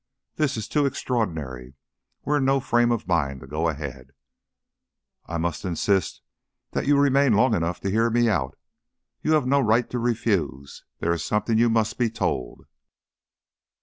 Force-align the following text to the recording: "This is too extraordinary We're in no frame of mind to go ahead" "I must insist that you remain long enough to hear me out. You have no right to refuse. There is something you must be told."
"This 0.37 0.57
is 0.57 0.67
too 0.67 0.87
extraordinary 0.87 1.75
We're 2.25 2.37
in 2.37 2.45
no 2.45 2.59
frame 2.59 2.91
of 2.91 3.07
mind 3.07 3.39
to 3.41 3.45
go 3.45 3.67
ahead" 3.69 4.13
"I 5.27 5.37
must 5.37 5.63
insist 5.63 6.23
that 6.71 6.87
you 6.87 6.97
remain 6.97 7.33
long 7.33 7.53
enough 7.53 7.79
to 7.81 7.91
hear 7.91 8.09
me 8.09 8.27
out. 8.27 8.57
You 9.21 9.33
have 9.33 9.45
no 9.45 9.59
right 9.59 9.87
to 9.91 9.99
refuse. 9.99 10.85
There 11.01 11.13
is 11.13 11.23
something 11.23 11.59
you 11.59 11.69
must 11.69 11.99
be 11.99 12.09
told." 12.09 12.65